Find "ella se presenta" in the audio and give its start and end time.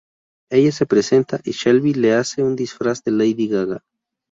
0.49-1.39